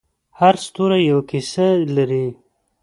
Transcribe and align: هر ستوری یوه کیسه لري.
هر 0.39 0.55
ستوری 0.65 0.99
یوه 1.11 1.23
کیسه 1.29 1.67
لري. 1.95 2.25